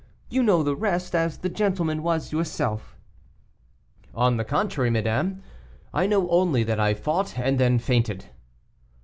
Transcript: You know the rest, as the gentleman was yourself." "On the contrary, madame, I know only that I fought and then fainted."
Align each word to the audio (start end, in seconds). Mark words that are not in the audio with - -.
You 0.31 0.41
know 0.41 0.63
the 0.63 0.75
rest, 0.75 1.13
as 1.13 1.37
the 1.37 1.47
gentleman 1.49 2.01
was 2.01 2.31
yourself." 2.31 2.97
"On 4.15 4.37
the 4.37 4.43
contrary, 4.43 4.89
madame, 4.89 5.43
I 5.93 6.07
know 6.07 6.27
only 6.31 6.63
that 6.63 6.79
I 6.79 6.95
fought 6.95 7.37
and 7.37 7.59
then 7.59 7.77
fainted." 7.77 8.25